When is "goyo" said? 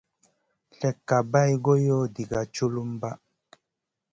1.63-1.97